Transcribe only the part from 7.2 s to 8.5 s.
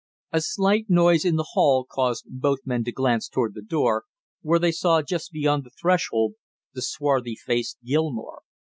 faced Gilmore.